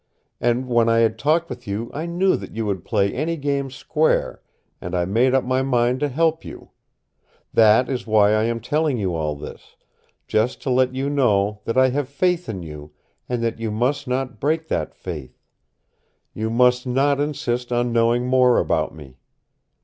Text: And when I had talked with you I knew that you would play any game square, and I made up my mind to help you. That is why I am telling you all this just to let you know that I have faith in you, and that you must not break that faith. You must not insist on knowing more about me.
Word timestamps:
And 0.39 0.67
when 0.67 0.89
I 0.89 1.01
had 1.01 1.19
talked 1.19 1.47
with 1.47 1.67
you 1.67 1.91
I 1.93 2.07
knew 2.07 2.35
that 2.35 2.55
you 2.55 2.65
would 2.65 2.83
play 2.83 3.13
any 3.13 3.37
game 3.37 3.69
square, 3.69 4.41
and 4.81 4.95
I 4.95 5.05
made 5.05 5.35
up 5.35 5.43
my 5.43 5.61
mind 5.61 5.99
to 5.99 6.07
help 6.09 6.43
you. 6.43 6.71
That 7.53 7.87
is 7.87 8.07
why 8.07 8.31
I 8.33 8.45
am 8.45 8.61
telling 8.61 8.97
you 8.97 9.13
all 9.13 9.35
this 9.35 9.75
just 10.27 10.59
to 10.63 10.71
let 10.71 10.95
you 10.95 11.07
know 11.07 11.61
that 11.65 11.77
I 11.77 11.89
have 11.89 12.09
faith 12.09 12.49
in 12.49 12.63
you, 12.63 12.93
and 13.29 13.43
that 13.43 13.59
you 13.59 13.69
must 13.69 14.07
not 14.07 14.39
break 14.39 14.69
that 14.69 14.95
faith. 14.95 15.37
You 16.33 16.49
must 16.49 16.87
not 16.87 17.19
insist 17.19 17.71
on 17.71 17.93
knowing 17.93 18.25
more 18.25 18.57
about 18.57 18.95
me. 18.95 19.19